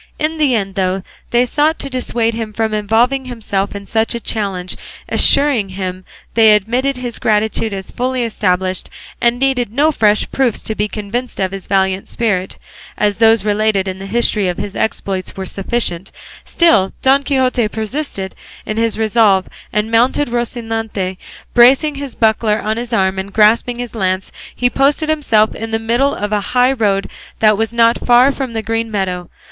[0.17, 4.19] In the end, though they sought to dissuade him from involving himself in such a
[4.19, 4.75] challenge,
[5.07, 8.89] assuring him they admitted his gratitude as fully established,
[9.21, 12.57] and needed no fresh proofs to be convinced of his valiant spirit,
[12.97, 16.11] as those related in the history of his exploits were sufficient,
[16.43, 18.33] still Don Quixote persisted
[18.65, 21.17] in his resolve; and mounted on Rocinante,
[21.53, 25.77] bracing his buckler on his arm and grasping his lance, he posted himself in the
[25.77, 27.07] middle of a high road
[27.37, 29.29] that was not far from the green meadow.